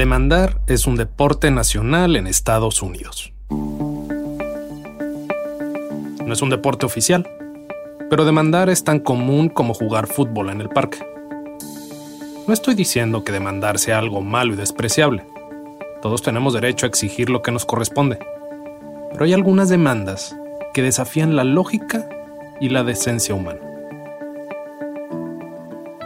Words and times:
Demandar 0.00 0.62
es 0.66 0.86
un 0.86 0.96
deporte 0.96 1.50
nacional 1.50 2.16
en 2.16 2.26
Estados 2.26 2.80
Unidos. 2.80 3.34
No 6.24 6.32
es 6.32 6.40
un 6.40 6.48
deporte 6.48 6.86
oficial, 6.86 7.28
pero 8.08 8.24
demandar 8.24 8.70
es 8.70 8.82
tan 8.82 9.00
común 9.00 9.50
como 9.50 9.74
jugar 9.74 10.06
fútbol 10.06 10.48
en 10.48 10.62
el 10.62 10.70
parque. 10.70 11.06
No 12.46 12.54
estoy 12.54 12.74
diciendo 12.74 13.24
que 13.24 13.32
demandar 13.32 13.78
sea 13.78 13.98
algo 13.98 14.22
malo 14.22 14.54
y 14.54 14.56
despreciable. 14.56 15.22
Todos 16.00 16.22
tenemos 16.22 16.54
derecho 16.54 16.86
a 16.86 16.88
exigir 16.88 17.28
lo 17.28 17.42
que 17.42 17.52
nos 17.52 17.66
corresponde. 17.66 18.18
Pero 19.12 19.26
hay 19.26 19.34
algunas 19.34 19.68
demandas 19.68 20.34
que 20.72 20.80
desafían 20.80 21.36
la 21.36 21.44
lógica 21.44 22.08
y 22.58 22.70
la 22.70 22.84
decencia 22.84 23.34
humana. 23.34 23.60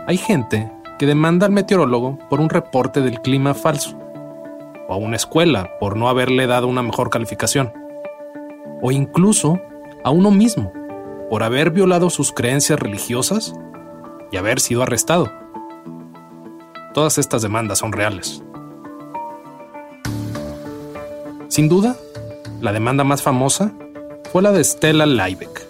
Hay 0.08 0.16
gente 0.16 0.68
que 0.98 1.06
demanda 1.06 1.46
al 1.46 1.52
meteorólogo 1.52 2.18
por 2.30 2.40
un 2.40 2.48
reporte 2.48 3.00
del 3.00 3.20
clima 3.20 3.54
falso, 3.54 3.98
o 4.88 4.92
a 4.92 4.96
una 4.96 5.16
escuela 5.16 5.70
por 5.80 5.96
no 5.96 6.08
haberle 6.08 6.46
dado 6.46 6.68
una 6.68 6.82
mejor 6.82 7.10
calificación, 7.10 7.72
o 8.82 8.92
incluso 8.92 9.60
a 10.04 10.10
uno 10.10 10.30
mismo 10.30 10.72
por 11.30 11.42
haber 11.42 11.70
violado 11.70 12.10
sus 12.10 12.32
creencias 12.32 12.78
religiosas 12.78 13.54
y 14.30 14.36
haber 14.36 14.60
sido 14.60 14.82
arrestado. 14.82 15.32
Todas 16.92 17.18
estas 17.18 17.42
demandas 17.42 17.78
son 17.78 17.92
reales. 17.92 18.42
Sin 21.48 21.68
duda, 21.68 21.96
la 22.60 22.72
demanda 22.72 23.04
más 23.04 23.22
famosa 23.22 23.72
fue 24.32 24.42
la 24.42 24.52
de 24.52 24.62
Stella 24.62 25.06
Liebeck, 25.06 25.66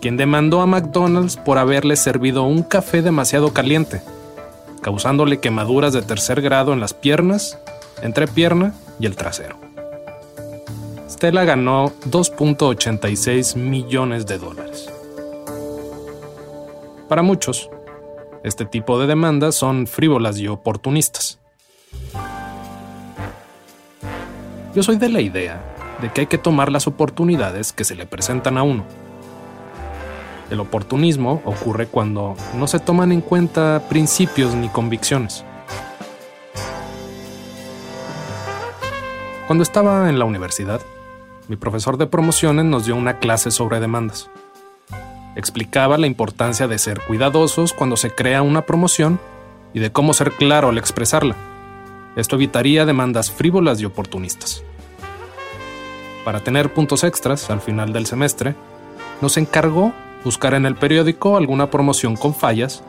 quien 0.00 0.16
demandó 0.16 0.60
a 0.60 0.66
McDonald's 0.66 1.36
por 1.36 1.58
haberle 1.58 1.96
servido 1.96 2.42
un 2.44 2.62
café 2.62 3.00
demasiado 3.00 3.52
caliente 3.52 4.02
causándole 4.86 5.40
quemaduras 5.40 5.92
de 5.92 6.00
tercer 6.00 6.40
grado 6.40 6.72
en 6.72 6.78
las 6.78 6.94
piernas, 6.94 7.58
entrepierna 8.02 8.72
y 9.00 9.06
el 9.06 9.16
trasero. 9.16 9.56
Stella 11.10 11.42
ganó 11.42 11.86
2.86 12.08 13.56
millones 13.56 14.26
de 14.26 14.38
dólares. 14.38 14.88
Para 17.08 17.22
muchos, 17.22 17.68
este 18.44 18.64
tipo 18.64 19.00
de 19.00 19.08
demandas 19.08 19.56
son 19.56 19.88
frívolas 19.88 20.38
y 20.38 20.46
oportunistas. 20.46 21.40
Yo 24.72 24.84
soy 24.84 24.98
de 24.98 25.08
la 25.08 25.20
idea 25.20 25.60
de 26.00 26.12
que 26.12 26.20
hay 26.20 26.26
que 26.28 26.38
tomar 26.38 26.70
las 26.70 26.86
oportunidades 26.86 27.72
que 27.72 27.82
se 27.82 27.96
le 27.96 28.06
presentan 28.06 28.56
a 28.56 28.62
uno. 28.62 28.84
El 30.50 30.60
oportunismo 30.60 31.42
ocurre 31.44 31.86
cuando 31.86 32.36
no 32.54 32.66
se 32.68 32.78
toman 32.78 33.10
en 33.10 33.20
cuenta 33.20 33.82
principios 33.88 34.54
ni 34.54 34.68
convicciones. 34.68 35.44
Cuando 39.46 39.62
estaba 39.62 40.08
en 40.08 40.18
la 40.18 40.24
universidad, 40.24 40.80
mi 41.48 41.56
profesor 41.56 41.96
de 41.96 42.06
promociones 42.06 42.64
nos 42.64 42.86
dio 42.86 42.96
una 42.96 43.18
clase 43.18 43.50
sobre 43.50 43.80
demandas. 43.80 44.30
Explicaba 45.36 45.98
la 45.98 46.06
importancia 46.06 46.66
de 46.66 46.78
ser 46.78 47.00
cuidadosos 47.00 47.72
cuando 47.72 47.96
se 47.96 48.10
crea 48.10 48.42
una 48.42 48.62
promoción 48.62 49.20
y 49.74 49.80
de 49.80 49.92
cómo 49.92 50.14
ser 50.14 50.32
claro 50.32 50.68
al 50.68 50.78
expresarla. 50.78 51.36
Esto 52.16 52.36
evitaría 52.36 52.86
demandas 52.86 53.30
frívolas 53.30 53.80
y 53.80 53.84
oportunistas. 53.84 54.62
Para 56.24 56.40
tener 56.40 56.72
puntos 56.72 57.04
extras 57.04 57.50
al 57.50 57.60
final 57.60 57.92
del 57.92 58.06
semestre, 58.06 58.54
nos 59.20 59.36
encargó 59.36 59.92
buscar 60.26 60.54
en 60.54 60.66
el 60.66 60.74
periódico 60.74 61.36
alguna 61.36 61.70
promoción 61.70 62.16
con 62.16 62.34
fallas 62.34 62.82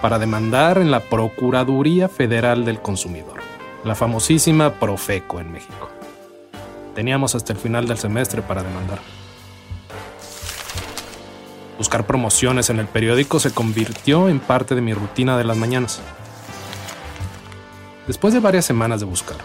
para 0.00 0.18
demandar 0.18 0.78
en 0.78 0.90
la 0.90 1.00
Procuraduría 1.00 2.08
Federal 2.08 2.64
del 2.64 2.80
Consumidor, 2.80 3.40
la 3.84 3.94
famosísima 3.94 4.72
Profeco 4.72 5.38
en 5.38 5.52
México. 5.52 5.90
Teníamos 6.94 7.34
hasta 7.34 7.52
el 7.52 7.58
final 7.58 7.86
del 7.86 7.98
semestre 7.98 8.40
para 8.40 8.62
demandar. 8.62 9.00
Buscar 11.76 12.06
promociones 12.06 12.70
en 12.70 12.78
el 12.78 12.86
periódico 12.86 13.38
se 13.38 13.50
convirtió 13.50 14.30
en 14.30 14.40
parte 14.40 14.74
de 14.74 14.80
mi 14.80 14.94
rutina 14.94 15.36
de 15.36 15.44
las 15.44 15.58
mañanas. 15.58 16.00
Después 18.06 18.32
de 18.32 18.40
varias 18.40 18.64
semanas 18.64 19.00
de 19.00 19.04
buscar, 19.04 19.36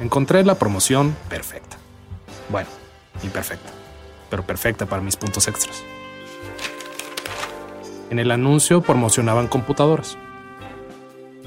encontré 0.00 0.42
la 0.42 0.56
promoción 0.56 1.16
perfecta. 1.28 1.76
Bueno, 2.48 2.68
imperfecta, 3.22 3.70
pero 4.28 4.42
perfecta 4.42 4.86
para 4.86 5.02
mis 5.02 5.14
puntos 5.14 5.46
extras. 5.46 5.84
En 8.10 8.18
el 8.18 8.30
anuncio 8.30 8.80
promocionaban 8.80 9.48
computadoras. 9.48 10.16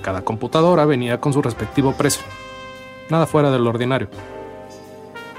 Cada 0.01 0.23
computadora 0.23 0.85
venía 0.85 1.19
con 1.19 1.33
su 1.33 1.41
respectivo 1.41 1.93
precio. 1.93 2.23
Nada 3.09 3.25
fuera 3.25 3.51
del 3.51 3.67
ordinario. 3.67 4.09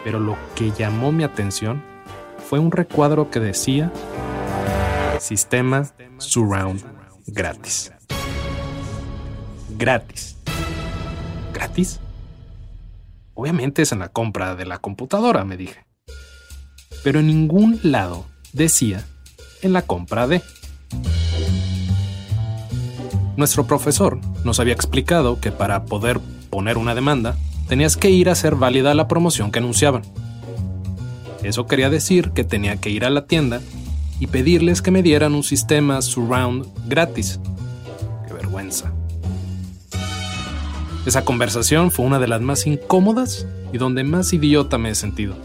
Pero 0.05 0.21
lo 0.21 0.37
que 0.55 0.71
llamó 0.71 1.13
mi 1.13 1.25
atención 1.25 1.83
fue 2.49 2.59
un 2.59 2.73
recuadro 2.73 3.31
que 3.31 3.41
decía 3.41 3.93
Sistema 5.19 5.85
Surround 6.19 6.83
gratis. 7.27 7.93
Gratis. 9.77 10.37
¿Gratis? 11.53 12.01
Obviamente 13.35 13.83
es 13.83 13.93
en 13.93 13.99
la 13.99 14.09
compra 14.09 14.55
de 14.55 14.65
la 14.65 14.79
computadora, 14.79 15.45
me 15.45 15.57
dije. 15.57 15.85
Pero 17.05 17.21
en 17.21 17.27
ningún 17.27 17.79
lado 17.83 18.27
decía 18.53 19.05
en 19.63 19.73
la 19.73 19.83
compra 19.83 20.27
de. 20.27 20.43
Nuestro 23.37 23.67
profesor 23.67 24.19
nos 24.45 24.59
había 24.59 24.75
explicado 24.75 25.41
que 25.41 25.53
para 25.53 25.85
poder 25.85 26.21
poner 26.51 26.77
una 26.77 26.95
demanda, 26.95 27.37
tenías 27.69 27.97
que 27.97 28.11
ir 28.11 28.29
a 28.29 28.33
hacer 28.33 28.57
válida 28.57 28.95
la 28.95 29.07
promoción 29.07 29.53
que 29.53 29.61
anunciaban. 29.61 30.03
Eso 31.45 31.67
quería 31.67 31.89
decir 31.89 32.31
que 32.31 32.43
tenía 32.43 32.79
que 32.79 32.91
ir 32.91 33.05
a 33.05 33.11
la 33.11 33.27
tienda 33.27 33.61
y 34.19 34.27
pedirles 34.27 34.83
que 34.83 34.91
me 34.91 35.05
dieran 35.05 35.35
un 35.35 35.45
sistema 35.45 36.03
surround 36.03 36.67
gratis. 36.89 37.39
Qué 38.27 38.35
vergüenza. 38.35 38.93
Esa 41.07 41.25
conversación 41.25 41.93
fue 41.93 42.07
una 42.07 42.19
de 42.19 42.27
las 42.27 42.41
más 42.41 42.67
incómodas 42.67 43.47
y 43.73 43.79
donde 43.79 44.03
más 44.03 44.33
idiota 44.33 44.79
me 44.79 44.91
he 44.91 44.95
sentido. 44.97 45.37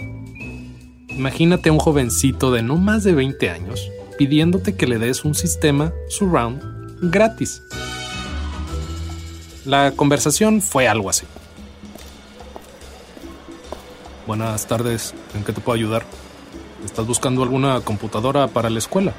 Imagínate 1.09 1.69
a 1.69 1.73
un 1.73 1.79
jovencito 1.79 2.51
de 2.51 2.63
no 2.63 2.77
más 2.77 3.03
de 3.03 3.13
20 3.13 3.49
años 3.51 3.87
pidiéndote 4.17 4.75
que 4.75 4.87
le 4.87 4.99
des 4.99 5.25
un 5.25 5.35
sistema 5.35 5.91
surround 6.09 6.61
gratis. 7.11 7.61
La 9.65 9.91
conversación 9.91 10.61
fue 10.61 10.87
algo 10.87 11.09
así. 11.09 11.25
Buenas 14.27 14.65
tardes, 14.67 15.13
¿en 15.35 15.43
qué 15.43 15.51
te 15.51 15.61
puedo 15.61 15.75
ayudar? 15.75 16.05
¿Estás 16.85 17.05
buscando 17.05 17.43
alguna 17.43 17.81
computadora 17.81 18.47
para 18.47 18.69
la 18.69 18.79
escuela? 18.79 19.13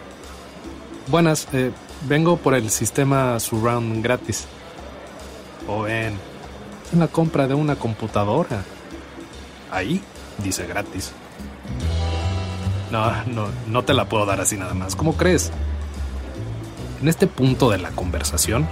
Buenas, 1.08 1.48
eh, 1.52 1.72
vengo 2.08 2.36
por 2.36 2.54
el 2.54 2.70
sistema 2.70 3.38
Surround 3.38 4.02
gratis. 4.02 4.46
O 5.68 5.82
ven, 5.82 6.18
en 6.92 6.98
la 6.98 7.08
compra 7.08 7.46
de 7.46 7.54
una 7.54 7.76
computadora. 7.76 8.64
Ahí 9.70 10.00
dice 10.38 10.66
gratis. 10.66 11.12
No, 12.90 13.24
no, 13.26 13.48
no 13.66 13.82
te 13.82 13.94
la 13.94 14.08
puedo 14.08 14.26
dar 14.26 14.40
así 14.40 14.56
nada 14.56 14.74
más. 14.74 14.96
¿Cómo 14.96 15.16
crees? 15.16 15.50
En 17.00 17.08
este 17.08 17.26
punto 17.26 17.70
de 17.70 17.78
la 17.78 17.90
conversación, 17.90 18.66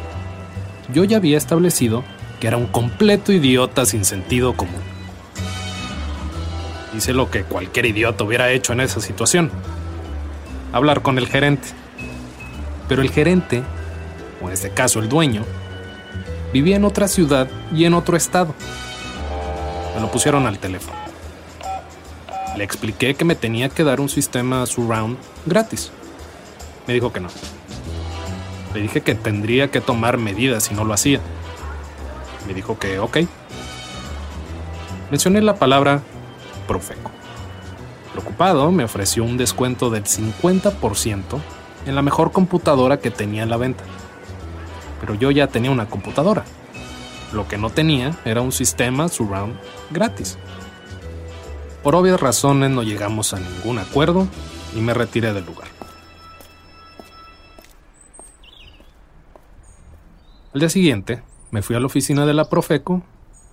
yo 0.92 1.04
ya 1.04 1.18
había 1.18 1.38
establecido 1.38 2.04
que 2.40 2.46
era 2.46 2.56
un 2.56 2.66
completo 2.66 3.32
idiota 3.32 3.84
sin 3.86 4.04
sentido 4.04 4.54
común. 4.54 4.80
Hice 6.96 7.12
lo 7.14 7.30
que 7.30 7.44
cualquier 7.44 7.86
idiota 7.86 8.24
hubiera 8.24 8.50
hecho 8.50 8.72
en 8.72 8.80
esa 8.80 9.00
situación. 9.00 9.50
Hablar 10.72 11.02
con 11.02 11.18
el 11.18 11.28
gerente. 11.28 11.68
Pero 12.88 13.02
el 13.02 13.10
gerente, 13.10 13.62
o 14.42 14.48
en 14.48 14.52
este 14.52 14.70
caso 14.70 14.98
el 14.98 15.08
dueño, 15.08 15.44
vivía 16.52 16.76
en 16.76 16.84
otra 16.84 17.08
ciudad 17.08 17.48
y 17.74 17.84
en 17.84 17.94
otro 17.94 18.16
estado. 18.16 18.54
Me 19.94 20.00
lo 20.00 20.10
pusieron 20.10 20.46
al 20.46 20.58
teléfono. 20.58 21.11
Le 22.56 22.64
expliqué 22.64 23.14
que 23.14 23.24
me 23.24 23.34
tenía 23.34 23.68
que 23.70 23.82
dar 23.82 24.00
un 24.00 24.08
sistema 24.08 24.66
surround 24.66 25.16
gratis. 25.46 25.90
Me 26.86 26.94
dijo 26.94 27.12
que 27.12 27.20
no. 27.20 27.28
Le 28.74 28.82
dije 28.82 29.00
que 29.00 29.14
tendría 29.14 29.70
que 29.70 29.80
tomar 29.80 30.18
medidas 30.18 30.64
si 30.64 30.74
no 30.74 30.84
lo 30.84 30.92
hacía. 30.92 31.20
Me 32.46 32.54
dijo 32.54 32.78
que 32.78 32.98
ok. 32.98 33.18
Mencioné 35.10 35.40
la 35.40 35.56
palabra 35.56 36.02
Profeco. 36.66 37.10
Preocupado, 38.12 38.70
me 38.70 38.84
ofreció 38.84 39.24
un 39.24 39.36
descuento 39.38 39.90
del 39.90 40.04
50% 40.04 41.40
en 41.86 41.94
la 41.94 42.02
mejor 42.02 42.32
computadora 42.32 42.98
que 42.98 43.10
tenía 43.10 43.42
en 43.42 43.50
la 43.50 43.56
venta. 43.56 43.84
Pero 45.00 45.14
yo 45.14 45.30
ya 45.30 45.48
tenía 45.48 45.70
una 45.70 45.86
computadora. 45.86 46.44
Lo 47.32 47.48
que 47.48 47.56
no 47.56 47.70
tenía 47.70 48.14
era 48.24 48.42
un 48.42 48.52
sistema 48.52 49.08
surround 49.08 49.56
gratis. 49.90 50.36
Por 51.82 51.96
obvias 51.96 52.20
razones 52.20 52.70
no 52.70 52.84
llegamos 52.84 53.34
a 53.34 53.40
ningún 53.40 53.78
acuerdo 53.78 54.28
y 54.76 54.80
me 54.80 54.94
retiré 54.94 55.32
del 55.32 55.44
lugar. 55.44 55.68
Al 60.54 60.60
día 60.60 60.68
siguiente, 60.68 61.22
me 61.50 61.62
fui 61.62 61.74
a 61.74 61.80
la 61.80 61.86
oficina 61.86 62.24
de 62.24 62.34
la 62.34 62.44
Profeco 62.44 63.02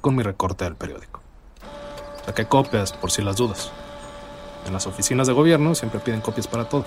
con 0.02 0.16
mi 0.16 0.22
recorte 0.22 0.66
del 0.66 0.76
periódico. 0.76 1.22
Saqué 2.26 2.46
copias 2.46 2.94
por 2.94 3.10
si 3.10 3.24
las 3.24 3.38
dudas. 3.38 3.72
En 4.68 4.74
las 4.74 4.86
oficinas 4.86 5.26
de 5.26 5.34
gobierno 5.34 5.74
siempre 5.74 6.00
piden 6.00 6.22
copias 6.22 6.48
para 6.48 6.70
todo. 6.70 6.86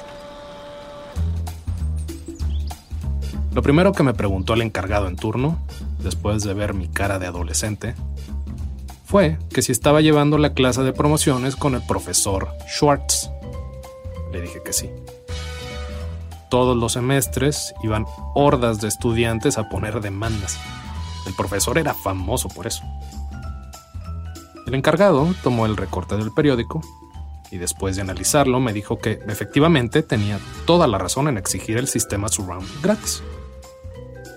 Lo 3.53 3.63
primero 3.63 3.93
que 3.93 4.03
me 4.03 4.15
preguntó 4.15 4.55
el 4.55 4.63
encargado 4.63 5.09
en 5.09 5.17
turno, 5.17 5.59
después 5.99 6.45
de 6.45 6.55
ver 6.55 6.73
mi 6.73 6.89
cara 6.89 7.19
de 7.19 7.27
adolescente, 7.27 7.95
fue 9.13 9.37
que 9.53 9.61
si 9.61 9.73
estaba 9.73 10.01
llevando 10.01 10.39
la 10.39 10.55
clase 10.55 10.83
de 10.83 10.95
promociones 10.95 11.55
con 11.55 11.75
el 11.75 11.83
profesor 11.83 12.49
Schwartz. 12.67 13.31
Le 14.33 14.41
dije 14.41 14.63
que 14.65 14.73
sí. 14.73 14.89
Todos 16.49 16.79
los 16.79 16.95
semestres 16.95 17.75
iban 17.83 18.07
hordas 18.35 18.81
de 18.81 18.89
estudiantes 18.89 19.59
a 19.59 19.69
poner 19.69 20.01
demandas. 20.01 20.59
El 21.27 21.35
profesor 21.35 21.77
era 21.77 21.93
famoso 21.93 22.49
por 22.49 22.67
eso. 22.67 22.85
El 24.67 24.75
encargado 24.75 25.29
tomó 25.43 25.67
el 25.67 25.77
recorte 25.77 26.17
del 26.17 26.33
periódico 26.33 26.81
y 27.51 27.59
después 27.59 27.97
de 27.97 28.01
analizarlo 28.01 28.61
me 28.61 28.73
dijo 28.73 28.99
que 28.99 29.21
efectivamente 29.29 30.03
tenía 30.03 30.41
toda 30.65 30.87
la 30.87 30.97
razón 30.97 31.29
en 31.29 31.37
exigir 31.37 31.77
el 31.77 31.87
sistema 31.87 32.29
Surround 32.29 32.67
gratis. 32.81 33.23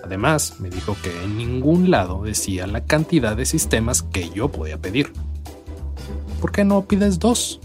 Además, 0.06 0.60
me 0.60 0.70
dijo 0.70 0.96
que 1.02 1.10
en 1.24 1.36
ningún 1.36 1.90
lado 1.90 2.22
decía 2.22 2.68
la 2.68 2.84
cantidad 2.84 3.36
de 3.36 3.44
sistemas 3.44 4.04
que 4.04 4.30
yo 4.30 4.52
podía 4.52 4.78
pedir. 4.78 5.12
¿Por 6.40 6.52
qué 6.52 6.64
no 6.64 6.84
pides 6.84 7.18
dos? 7.18 7.58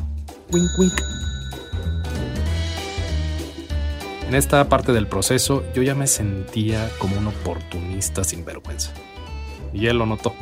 Wink, 0.51 0.71
wink. 0.79 0.93
En 4.27 4.33
esta 4.33 4.67
parte 4.69 4.91
del 4.91 5.05
proceso 5.05 5.63
yo 5.75 5.83
ya 5.83 5.93
me 5.93 6.07
sentía 6.07 6.89
como 6.97 7.15
un 7.15 7.27
oportunista 7.27 8.23
sin 8.23 8.43
vergüenza. 8.43 8.91
Y 9.71 9.85
él 9.85 9.99
lo 9.99 10.07
notó. 10.07 10.33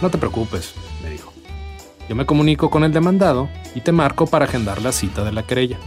No 0.00 0.10
te 0.10 0.18
preocupes, 0.18 0.74
me 1.02 1.10
dijo. 1.10 1.32
Yo 2.08 2.14
me 2.14 2.24
comunico 2.24 2.70
con 2.70 2.84
el 2.84 2.92
demandado 2.92 3.48
y 3.74 3.80
te 3.80 3.90
marco 3.90 4.28
para 4.28 4.44
agendar 4.44 4.80
la 4.80 4.92
cita 4.92 5.24
de 5.24 5.32
la 5.32 5.42
querella. 5.42 5.80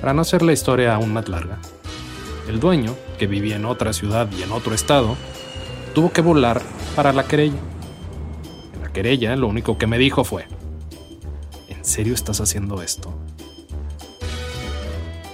Para 0.00 0.14
no 0.14 0.22
hacer 0.22 0.40
la 0.40 0.54
historia 0.54 0.94
aún 0.94 1.12
más 1.12 1.28
larga, 1.28 1.58
el 2.48 2.60
dueño, 2.60 2.96
que 3.18 3.26
vivía 3.26 3.56
en 3.56 3.64
otra 3.64 3.92
ciudad 3.92 4.28
y 4.36 4.42
en 4.42 4.52
otro 4.52 4.74
estado, 4.74 5.16
tuvo 5.94 6.12
que 6.12 6.20
volar 6.20 6.62
para 6.96 7.12
la 7.12 7.24
querella. 7.24 7.58
En 8.74 8.82
la 8.82 8.92
querella 8.92 9.36
lo 9.36 9.48
único 9.48 9.78
que 9.78 9.86
me 9.86 9.98
dijo 9.98 10.24
fue, 10.24 10.46
¿en 11.68 11.84
serio 11.84 12.14
estás 12.14 12.40
haciendo 12.40 12.82
esto? 12.82 13.12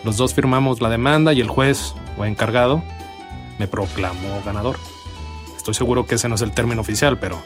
Los 0.05 0.16
dos 0.16 0.34
firmamos 0.34 0.81
la 0.81 0.90
demanda 0.90 1.32
y 1.32 1.40
el 1.40 1.49
juez, 1.49 1.94
o 2.16 2.25
encargado, 2.25 2.82
me 3.58 3.69
proclamó 3.69 4.40
ganador. 4.44 4.76
Estoy 5.56 5.75
seguro 5.75 6.06
que 6.06 6.14
ese 6.14 6.28
no 6.28 6.37
es 6.37 6.43
el 6.43 6.52
término 6.52 6.81
oficial, 6.81 7.19
pero 7.19 7.38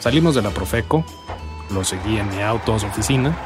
salimos 0.00 0.34
de 0.34 0.42
la 0.42 0.50
Profeco, 0.50 1.04
lo 1.70 1.84
seguí 1.84 2.18
en 2.18 2.28
mi 2.30 2.42
auto 2.42 2.74
a 2.74 2.78
su 2.78 2.86
oficina 2.86 3.36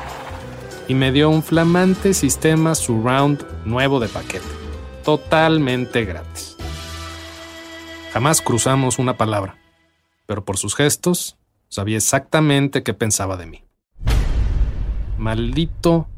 y 0.88 0.94
me 0.94 1.10
dio 1.12 1.30
un 1.30 1.42
flamante 1.42 2.12
sistema 2.12 2.74
surround 2.74 3.44
nuevo 3.64 3.98
de 3.98 4.08
paquete 4.08 4.59
totalmente 5.02 6.04
gratis. 6.04 6.56
Jamás 8.12 8.40
cruzamos 8.40 8.98
una 8.98 9.16
palabra, 9.16 9.56
pero 10.26 10.44
por 10.44 10.56
sus 10.56 10.74
gestos 10.74 11.36
sabía 11.68 11.96
exactamente 11.96 12.82
qué 12.82 12.94
pensaba 12.94 13.36
de 13.36 13.46
mí. 13.46 13.64
Maldito 15.16 16.08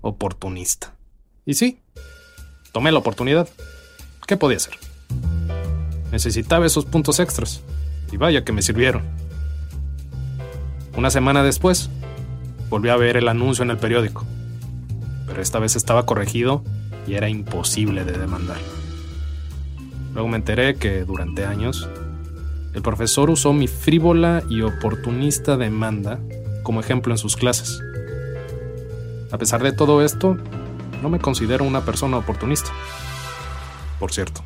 oportunista. 0.00 0.94
Y 1.44 1.54
sí, 1.54 1.80
tomé 2.72 2.92
la 2.92 2.98
oportunidad. 2.98 3.48
¿Qué 4.26 4.36
podía 4.36 4.56
hacer? 4.56 4.78
Necesitaba 6.10 6.64
esos 6.64 6.86
puntos 6.86 7.20
extras, 7.20 7.60
y 8.12 8.16
vaya 8.16 8.44
que 8.44 8.52
me 8.52 8.62
sirvieron. 8.62 9.02
Una 10.96 11.10
semana 11.10 11.42
después, 11.42 11.90
volví 12.70 12.88
a 12.88 12.96
ver 12.96 13.16
el 13.16 13.28
anuncio 13.28 13.64
en 13.64 13.70
el 13.70 13.78
periódico, 13.78 14.24
pero 15.26 15.42
esta 15.42 15.58
vez 15.58 15.74
estaba 15.76 16.06
corregido 16.06 16.62
y 17.06 17.14
era 17.14 17.28
imposible 17.28 18.04
de 18.04 18.12
demandar. 18.12 18.58
Luego 20.12 20.28
me 20.28 20.36
enteré 20.36 20.76
que 20.76 21.04
durante 21.04 21.44
años 21.44 21.88
el 22.72 22.82
profesor 22.82 23.30
usó 23.30 23.52
mi 23.52 23.68
frívola 23.68 24.42
y 24.48 24.62
oportunista 24.62 25.56
demanda 25.56 26.18
como 26.62 26.80
ejemplo 26.80 27.12
en 27.12 27.18
sus 27.18 27.36
clases. 27.36 27.80
A 29.30 29.38
pesar 29.38 29.62
de 29.62 29.72
todo 29.72 30.02
esto, 30.02 30.36
no 31.02 31.08
me 31.08 31.18
considero 31.18 31.64
una 31.64 31.84
persona 31.84 32.16
oportunista. 32.16 32.70
Por 33.98 34.12
cierto, 34.12 34.42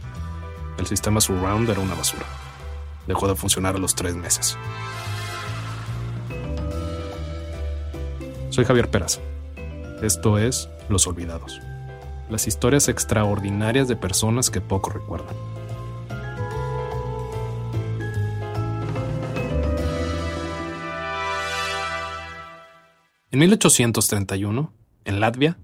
el 0.78 0.86
sistema 0.86 1.20
Surround 1.20 1.68
era 1.68 1.80
una 1.80 1.94
basura. 1.94 2.24
Dejó 3.06 3.28
de 3.28 3.34
funcionar 3.34 3.76
a 3.76 3.78
los 3.78 3.94
tres 3.94 4.16
meses. 4.16 4.56
Soy 8.50 8.64
Javier 8.64 8.90
Peraza. 8.90 9.20
Esto 10.02 10.38
es 10.38 10.68
Los 10.88 11.06
Olvidados 11.06 11.60
las 12.30 12.46
historias 12.46 12.88
extraordinarias 12.88 13.88
de 13.88 13.96
personas 13.96 14.50
que 14.50 14.60
poco 14.60 14.90
recuerdan. 14.90 15.34
En 23.30 23.40
1831, 23.40 24.72
en 25.04 25.20
Latvia, 25.20 25.58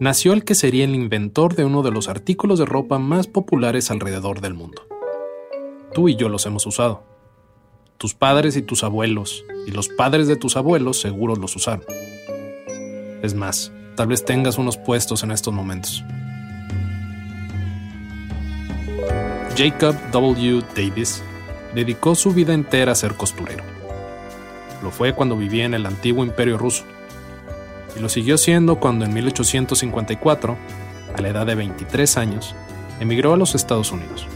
nació 0.00 0.32
el 0.32 0.44
que 0.44 0.54
sería 0.54 0.84
el 0.84 0.94
inventor 0.94 1.54
de 1.54 1.64
uno 1.64 1.82
de 1.82 1.90
los 1.90 2.08
artículos 2.08 2.58
de 2.58 2.66
ropa 2.66 2.98
más 2.98 3.26
populares 3.26 3.90
alrededor 3.90 4.40
del 4.40 4.54
mundo. 4.54 4.82
Tú 5.94 6.08
y 6.08 6.16
yo 6.16 6.28
los 6.28 6.44
hemos 6.46 6.66
usado. 6.66 7.04
Tus 7.98 8.14
padres 8.14 8.56
y 8.56 8.62
tus 8.62 8.84
abuelos, 8.84 9.44
y 9.66 9.70
los 9.70 9.88
padres 9.88 10.28
de 10.28 10.36
tus 10.36 10.56
abuelos 10.56 11.00
seguro 11.00 11.34
los 11.36 11.56
usaron. 11.56 11.84
Es 13.22 13.34
más, 13.34 13.72
Tal 13.98 14.06
vez 14.06 14.24
tengas 14.24 14.58
unos 14.58 14.76
puestos 14.76 15.24
en 15.24 15.32
estos 15.32 15.52
momentos. 15.52 16.04
Jacob 19.56 19.96
W. 20.12 20.62
Davis 20.76 21.20
dedicó 21.74 22.14
su 22.14 22.32
vida 22.32 22.54
entera 22.54 22.92
a 22.92 22.94
ser 22.94 23.14
costurero. 23.14 23.64
Lo 24.84 24.92
fue 24.92 25.14
cuando 25.14 25.36
vivía 25.36 25.64
en 25.64 25.74
el 25.74 25.84
antiguo 25.84 26.24
imperio 26.24 26.56
ruso 26.58 26.84
y 27.96 27.98
lo 27.98 28.08
siguió 28.08 28.38
siendo 28.38 28.76
cuando 28.76 29.04
en 29.04 29.12
1854, 29.12 30.56
a 31.16 31.20
la 31.20 31.28
edad 31.28 31.46
de 31.46 31.56
23 31.56 32.18
años, 32.18 32.54
emigró 33.00 33.34
a 33.34 33.36
los 33.36 33.56
Estados 33.56 33.90
Unidos. 33.90 34.28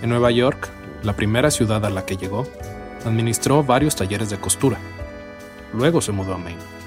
En 0.00 0.08
Nueva 0.08 0.30
York, 0.30 0.70
la 1.02 1.14
primera 1.14 1.50
ciudad 1.50 1.84
a 1.84 1.90
la 1.90 2.06
que 2.06 2.16
llegó, 2.16 2.48
administró 3.04 3.62
varios 3.62 3.94
talleres 3.94 4.30
de 4.30 4.38
costura. 4.38 4.78
Luego 5.74 6.00
se 6.00 6.12
mudó 6.12 6.32
a 6.32 6.38
Maine. 6.38 6.81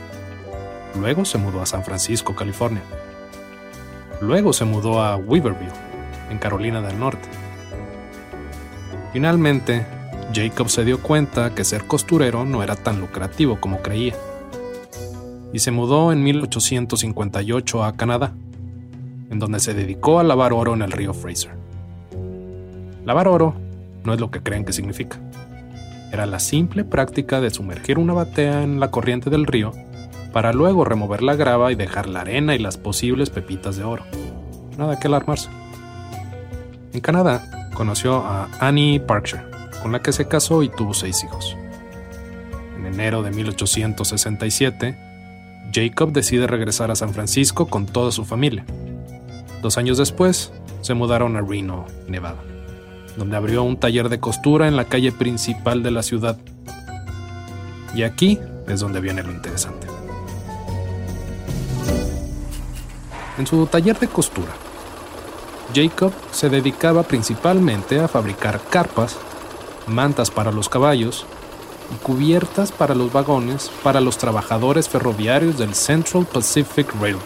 Luego 1.00 1.26
se 1.26 1.38
mudó 1.38 1.62
a 1.62 1.66
San 1.66 1.84
Francisco, 1.84 2.36
California. 2.36 2.82
Luego 4.22 4.54
se 4.54 4.66
mudó 4.66 5.02
a 5.02 5.18
Weaverville, 5.18 5.72
en 6.30 6.38
Carolina 6.38 6.82
del 6.82 6.98
Norte. 6.98 7.28
Finalmente, 9.12 9.86
Jacob 10.34 10.70
se 10.70 10.86
dio 10.86 11.02
cuenta 11.02 11.54
que 11.54 11.64
ser 11.64 11.86
costurero 11.86 12.46
no 12.46 12.64
era 12.64 12.76
tan 12.76 13.00
lucrativo 13.00 13.60
como 13.60 13.82
creía. 13.82 14.16
Y 15.54 15.60
se 15.60 15.72
mudó 15.72 16.12
en 16.12 16.24
1858 16.24 17.84
a 17.84 17.94
Canadá, 17.94 18.34
en 19.30 19.40
donde 19.40 19.60
se 19.60 19.74
dedicó 19.74 20.20
a 20.20 20.24
lavar 20.24 20.54
oro 20.54 20.74
en 20.74 20.82
el 20.82 20.92
río 20.92 21.14
Fraser. 21.14 21.52
Lavar 23.06 23.28
oro 23.28 23.54
no 24.04 24.14
es 24.14 24.20
lo 24.20 24.32
que 24.32 24.42
creen 24.42 24.66
que 24.66 24.74
significa. 24.74 25.20
era 26.12 26.26
la 26.26 26.40
simple 26.40 26.86
práctica 26.86 27.42
de 27.42 27.50
sumergir 27.50 28.00
una 28.00 28.14
batea 28.14 28.64
en 28.64 28.80
la 28.80 28.90
corriente 28.90 29.30
del 29.30 29.46
río 29.46 29.74
para 30.36 30.52
luego 30.52 30.84
remover 30.84 31.24
la 31.24 31.38
grava 31.38 31.72
y 31.72 31.76
dejar 31.76 32.10
la 32.10 32.20
arena 32.20 32.56
y 32.56 32.60
las 32.60 32.76
posibles 32.76 33.30
pepitas 33.30 33.78
de 33.78 33.86
oro. 33.86 34.04
Nada 34.78 35.00
que 35.00 35.08
alarmarse. 35.08 35.48
En 36.92 37.00
Canadá, 37.00 37.70
conoció 37.74 38.18
a 38.18 38.50
Annie 38.60 39.00
Parkshire, 39.00 39.46
con 39.82 39.94
la 39.94 40.02
que 40.02 40.12
se 40.12 40.28
casó 40.28 40.62
y 40.62 40.68
tuvo 40.68 40.94
seis 40.94 41.24
hijos. 41.24 41.56
En 42.78 42.86
enero 42.86 43.24
de 43.24 43.32
1867, 43.32 44.98
Jacob 45.74 46.12
decide 46.12 46.48
regresar 46.48 46.92
a 46.92 46.98
San 46.98 47.14
Francisco 47.14 47.68
con 47.68 47.86
toda 47.86 48.12
su 48.12 48.26
familia. 48.26 48.66
Dos 49.62 49.78
años 49.78 49.98
después, 49.98 50.52
se 50.82 50.96
mudaron 50.96 51.38
a 51.38 51.42
Reno, 51.44 51.86
Nevada, 52.10 52.44
donde 53.16 53.38
abrió 53.38 53.64
un 53.64 53.78
taller 53.78 54.10
de 54.10 54.20
costura 54.20 54.68
en 54.68 54.76
la 54.76 54.84
calle 54.84 55.14
principal 55.14 55.82
de 55.82 55.92
la 55.92 56.04
ciudad. 56.04 56.38
Y 57.96 58.04
aquí 58.04 58.38
es 58.68 58.82
donde 58.82 59.00
viene 59.00 59.24
lo 59.24 59.32
interesante. 59.32 59.85
En 63.38 63.46
su 63.46 63.66
taller 63.68 64.00
de 64.00 64.08
costura, 64.08 64.54
Jacob 65.74 66.14
se 66.32 66.50
dedicaba 66.50 67.04
principalmente 67.04 68.00
a 68.00 68.08
fabricar 68.08 68.62
carpas, 68.70 69.18
mantas 69.88 70.32
para 70.32 70.52
los 70.52 70.70
caballos 70.70 71.26
y 71.94 72.04
cubiertas 72.04 72.72
para 72.72 72.96
los 72.96 73.12
vagones 73.12 73.70
para 73.84 74.00
los 74.00 74.18
trabajadores 74.18 74.88
ferroviarios 74.88 75.58
del 75.58 75.76
Central 75.76 76.26
Pacific 76.26 76.88
Railroad. 77.00 77.24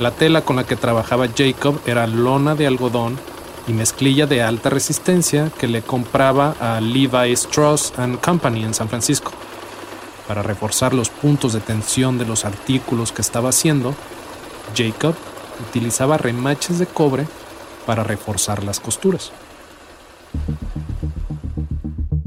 La 0.00 0.10
tela 0.10 0.42
con 0.42 0.56
la 0.56 0.64
que 0.64 0.74
trabajaba 0.74 1.28
Jacob 1.28 1.78
era 1.86 2.06
lona 2.08 2.56
de 2.56 2.66
algodón 2.66 3.16
y 3.68 3.72
mezclilla 3.72 4.26
de 4.26 4.42
alta 4.42 4.68
resistencia 4.68 5.50
que 5.58 5.68
le 5.68 5.82
compraba 5.82 6.56
a 6.60 6.80
Levi 6.80 7.32
Strauss 7.32 7.92
Company 8.22 8.64
en 8.64 8.74
San 8.74 8.88
Francisco. 8.88 9.30
Para 10.26 10.42
reforzar 10.42 10.92
los 10.94 11.10
puntos 11.10 11.52
de 11.52 11.60
tensión 11.60 12.18
de 12.18 12.26
los 12.26 12.44
artículos 12.44 13.12
que 13.12 13.22
estaba 13.22 13.50
haciendo, 13.50 13.94
Jacob 14.74 15.14
utilizaba 15.68 16.18
remaches 16.18 16.78
de 16.78 16.86
cobre 16.86 17.26
para 17.86 18.04
reforzar 18.04 18.64
las 18.64 18.80
costuras. 18.80 19.32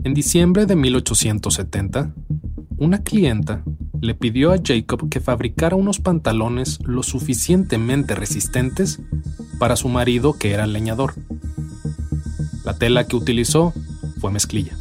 En 0.03 0.13
diciembre 0.13 0.65
de 0.65 0.75
1870, 0.75 2.13
una 2.77 3.03
clienta 3.03 3.63
le 3.99 4.15
pidió 4.15 4.53
a 4.53 4.57
Jacob 4.63 5.09
que 5.09 5.19
fabricara 5.19 5.75
unos 5.75 5.99
pantalones 5.99 6.79
lo 6.83 7.03
suficientemente 7.03 8.15
resistentes 8.15 8.99
para 9.59 9.75
su 9.75 9.89
marido 9.89 10.33
que 10.33 10.51
era 10.51 10.67
leñador. 10.67 11.15
La 12.63 12.77
tela 12.77 13.07
que 13.07 13.15
utilizó 13.15 13.73
fue 14.19 14.31
mezclilla. 14.31 14.77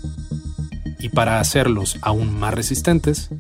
Y 0.98 1.08
para 1.08 1.40
hacerlos 1.40 1.98
aún 2.02 2.38
más 2.38 2.54
resistentes, 2.54 3.30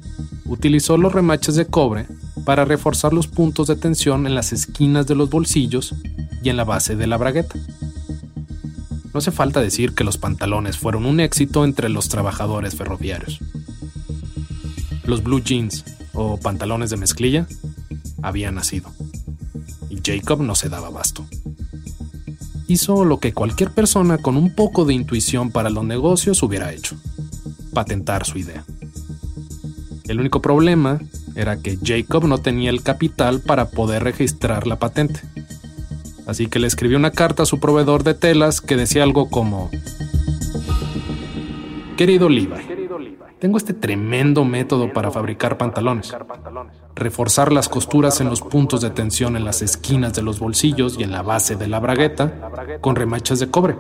utilizó 0.44 0.96
los 0.96 1.12
remaches 1.12 1.56
de 1.56 1.66
cobre 1.66 2.06
para 2.46 2.64
reforzar 2.64 3.12
los 3.12 3.26
puntos 3.26 3.66
de 3.66 3.74
tensión 3.74 4.24
en 4.24 4.36
las 4.36 4.52
esquinas 4.52 5.08
de 5.08 5.16
los 5.16 5.28
bolsillos 5.28 5.96
y 6.44 6.48
en 6.48 6.56
la 6.56 6.62
base 6.62 6.94
de 6.94 7.08
la 7.08 7.16
bragueta. 7.16 7.58
No 9.12 9.18
hace 9.18 9.32
falta 9.32 9.60
decir 9.60 9.96
que 9.96 10.04
los 10.04 10.16
pantalones 10.16 10.78
fueron 10.78 11.06
un 11.06 11.18
éxito 11.18 11.64
entre 11.64 11.88
los 11.88 12.08
trabajadores 12.08 12.76
ferroviarios. 12.76 13.40
Los 15.04 15.24
blue 15.24 15.42
jeans 15.42 15.84
o 16.14 16.38
pantalones 16.38 16.90
de 16.90 16.96
mezclilla 16.96 17.48
habían 18.22 18.54
nacido 18.54 18.92
y 19.90 20.00
Jacob 20.04 20.40
no 20.40 20.54
se 20.54 20.68
daba 20.68 20.86
abasto. 20.86 21.26
Hizo 22.68 23.04
lo 23.04 23.18
que 23.18 23.32
cualquier 23.32 23.72
persona 23.72 24.18
con 24.18 24.36
un 24.36 24.54
poco 24.54 24.84
de 24.84 24.94
intuición 24.94 25.50
para 25.50 25.68
los 25.68 25.84
negocios 25.84 26.44
hubiera 26.44 26.72
hecho, 26.72 26.96
patentar 27.72 28.24
su 28.24 28.38
idea. 28.38 28.64
El 30.04 30.20
único 30.20 30.40
problema 30.40 31.00
era 31.36 31.58
que 31.58 31.78
Jacob 31.82 32.24
no 32.24 32.38
tenía 32.38 32.70
el 32.70 32.82
capital 32.82 33.40
para 33.40 33.70
poder 33.70 34.02
registrar 34.02 34.66
la 34.66 34.76
patente. 34.76 35.20
Así 36.26 36.48
que 36.48 36.58
le 36.58 36.66
escribió 36.66 36.96
una 36.96 37.12
carta 37.12 37.44
a 37.44 37.46
su 37.46 37.60
proveedor 37.60 38.02
de 38.02 38.14
telas 38.14 38.60
que 38.60 38.76
decía 38.76 39.04
algo 39.04 39.30
como, 39.30 39.70
Querido 41.96 42.28
Levi, 42.28 42.50
tengo 43.38 43.58
este 43.58 43.74
tremendo 43.74 44.44
método 44.44 44.92
para 44.92 45.10
fabricar 45.10 45.56
pantalones. 45.58 46.14
Reforzar 46.94 47.52
las 47.52 47.68
costuras 47.68 48.20
en 48.20 48.28
los 48.28 48.40
puntos 48.40 48.80
de 48.80 48.90
tensión 48.90 49.36
en 49.36 49.44
las 49.44 49.62
esquinas 49.62 50.14
de 50.14 50.22
los 50.22 50.40
bolsillos 50.40 50.98
y 50.98 51.02
en 51.02 51.12
la 51.12 51.22
base 51.22 51.54
de 51.54 51.68
la 51.68 51.78
bragueta 51.78 52.32
con 52.80 52.96
remaches 52.96 53.38
de 53.38 53.50
cobre. 53.50 53.76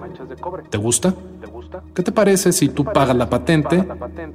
¿Te 0.70 0.78
gusta? 0.78 1.14
¿Qué 1.94 2.02
te 2.02 2.12
parece 2.12 2.52
si 2.52 2.68
tú 2.68 2.84
pagas 2.84 3.16
la 3.16 3.28
patente 3.28 3.86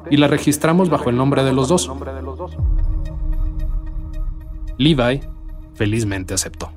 y 0.09 0.17
la 0.17 0.27
registramos 0.27 0.89
bajo 0.89 1.09
el 1.09 1.15
nombre 1.15 1.43
de 1.43 1.53
los 1.53 1.69
dos? 1.69 1.91
Levi 4.81 5.21
felizmente 5.75 6.33
aceptó. 6.33 6.71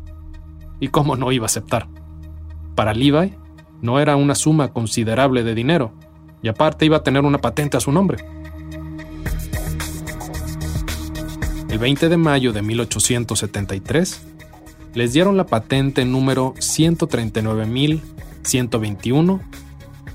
¿Y 0.78 0.88
cómo 0.88 1.16
no 1.16 1.32
iba 1.32 1.44
a 1.44 1.46
aceptar? 1.46 1.88
Para 2.74 2.92
Levi 2.92 3.32
no 3.80 3.98
era 3.98 4.16
una 4.16 4.34
suma 4.34 4.74
considerable 4.74 5.42
de 5.42 5.54
dinero, 5.54 5.94
y 6.42 6.48
aparte 6.48 6.84
iba 6.84 6.98
a 6.98 7.02
tener 7.02 7.24
una 7.24 7.38
patente 7.38 7.78
a 7.78 7.80
su 7.80 7.92
nombre. 7.92 8.22
El 11.70 11.78
20 11.78 12.10
de 12.10 12.16
mayo 12.18 12.52
de 12.52 12.60
1873, 12.60 14.20
les 14.92 15.14
dieron 15.14 15.38
la 15.38 15.46
patente 15.46 16.04
número 16.04 16.52
139.121 16.56 19.40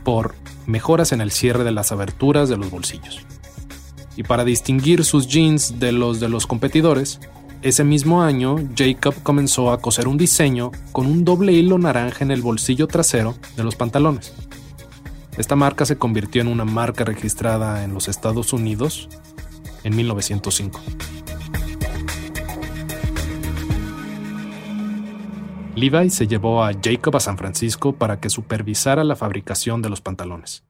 por 0.03 0.36
mejoras 0.67 1.12
en 1.12 1.22
el 1.22 1.31
cierre 1.31 1.63
de 1.63 1.72
las 1.72 1.91
aberturas 1.91 2.50
de 2.50 2.58
los 2.58 2.69
bolsillos. 2.69 3.25
Y 4.15 4.22
para 4.22 4.46
distinguir 4.46 5.03
sus 5.05 5.27
jeans 5.27 5.79
de 5.79 5.91
los 5.91 6.19
de 6.19 6.29
los 6.29 6.46
competidores, 6.46 7.19
ese 7.62 7.84
mismo 7.84 8.22
año, 8.22 8.56
Jacob 8.74 9.13
comenzó 9.22 9.72
a 9.72 9.82
coser 9.82 10.08
un 10.08 10.18
diseño 10.18 10.72
con 10.94 11.06
un 11.06 11.25
doble 11.25 11.51
hilo 11.51 11.78
naranja 11.78 12.24
en 12.24 12.32
el 12.32 12.42
bolsillo 12.42 12.88
trasero 12.88 13.36
de 13.58 13.66
los 13.66 13.75
pantalones. 13.75 14.34
Esta 15.38 15.58
marca 15.58 15.86
se 15.86 15.98
convirtió 15.98 16.42
en 16.42 16.48
una 16.48 16.63
marca 16.63 17.04
registrada 17.04 17.84
en 17.84 17.94
los 17.94 18.08
Estados 18.08 18.54
Unidos 18.54 19.10
en 19.84 19.94
1905. 19.94 20.82
Levi 25.75 26.10
se 26.10 26.28
llevó 26.28 26.63
a 26.63 26.72
Jacob 26.82 27.18
a 27.18 27.20
San 27.20 27.38
Francisco 27.38 27.94
para 27.94 28.22
que 28.22 28.30
supervisara 28.30 29.04
la 29.04 29.18
fabricación 29.18 29.82
de 29.82 29.89
los 29.89 30.00
pantalones. 30.00 30.63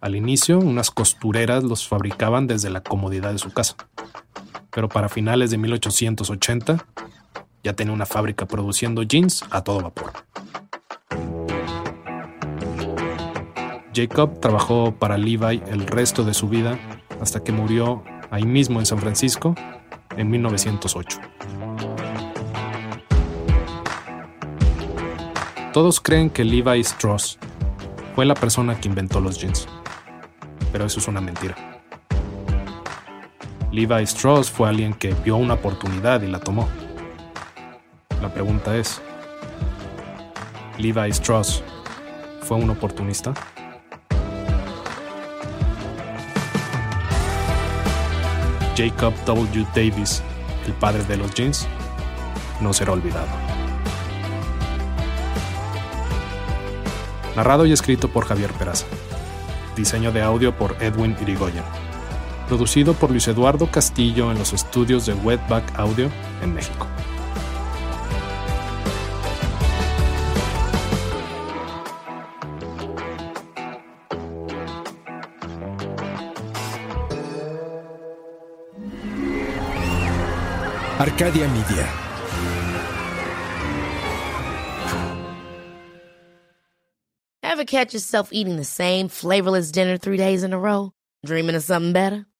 Al 0.00 0.14
inicio, 0.14 0.60
unas 0.60 0.92
costureras 0.92 1.64
los 1.64 1.88
fabricaban 1.88 2.46
desde 2.46 2.70
la 2.70 2.82
comodidad 2.82 3.32
de 3.32 3.38
su 3.38 3.52
casa 3.52 3.76
pero 4.78 4.88
para 4.88 5.08
finales 5.08 5.50
de 5.50 5.58
1880 5.58 6.86
ya 7.64 7.72
tenía 7.72 7.92
una 7.92 8.06
fábrica 8.06 8.46
produciendo 8.46 9.02
jeans 9.02 9.44
a 9.50 9.64
todo 9.64 9.80
vapor. 9.80 10.12
Jacob 13.92 14.38
trabajó 14.38 14.94
para 14.94 15.18
Levi 15.18 15.60
el 15.66 15.84
resto 15.84 16.22
de 16.22 16.32
su 16.32 16.48
vida 16.48 16.78
hasta 17.20 17.42
que 17.42 17.50
murió 17.50 18.04
ahí 18.30 18.44
mismo 18.44 18.78
en 18.78 18.86
San 18.86 19.00
Francisco 19.00 19.56
en 20.16 20.30
1908. 20.30 21.18
Todos 25.72 26.00
creen 26.00 26.30
que 26.30 26.44
Levi 26.44 26.78
Strauss 26.82 27.36
fue 28.14 28.26
la 28.26 28.34
persona 28.34 28.80
que 28.80 28.86
inventó 28.86 29.18
los 29.20 29.40
jeans, 29.40 29.66
pero 30.70 30.86
eso 30.86 31.00
es 31.00 31.08
una 31.08 31.20
mentira. 31.20 31.67
Levi 33.70 34.02
Strauss 34.04 34.50
fue 34.50 34.66
alguien 34.66 34.94
que 34.94 35.12
vio 35.12 35.36
una 35.36 35.54
oportunidad 35.54 36.22
y 36.22 36.26
la 36.26 36.40
tomó. 36.40 36.66
La 38.22 38.32
pregunta 38.32 38.74
es, 38.74 39.02
¿Levi 40.78 41.10
Strauss 41.10 41.62
fue 42.40 42.56
un 42.56 42.70
oportunista? 42.70 43.34
Jacob 48.74 49.12
W. 49.26 49.66
Davis, 49.74 50.22
el 50.66 50.72
padre 50.72 51.04
de 51.04 51.18
los 51.18 51.34
jeans, 51.34 51.68
no 52.62 52.72
será 52.72 52.92
olvidado. 52.92 53.28
Narrado 57.36 57.66
y 57.66 57.72
escrito 57.72 58.08
por 58.08 58.24
Javier 58.24 58.50
Peraza. 58.52 58.86
Diseño 59.76 60.10
de 60.10 60.22
audio 60.22 60.56
por 60.56 60.74
Edwin 60.80 61.14
Irigoyen 61.20 61.87
producido 62.48 62.94
por 62.94 63.10
Luis 63.10 63.28
Eduardo 63.28 63.70
Castillo 63.70 64.32
en 64.32 64.38
los 64.38 64.52
estudios 64.52 65.06
de 65.06 65.14
Wetback 65.14 65.78
Audio 65.78 66.10
en 66.42 66.54
México. 66.54 66.86
Arcadia 80.98 81.46
Media. 81.46 81.88
Ever 87.44 87.64
catch 87.64 87.92
yourself 87.92 88.32
eating 88.32 88.56
the 88.56 88.64
same 88.64 89.08
flavorless 89.08 89.70
dinner 89.70 89.96
three 89.96 90.16
days 90.16 90.42
in 90.42 90.52
a 90.52 90.58
row? 90.58 90.92
Dreaming 91.24 91.54
of 91.54 91.62
something 91.62 91.92
better? 91.92 92.26